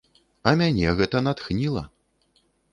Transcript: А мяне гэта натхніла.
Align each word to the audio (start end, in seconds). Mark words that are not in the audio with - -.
А 0.51 0.53
мяне 0.61 0.95
гэта 1.03 1.23
натхніла. 1.27 1.87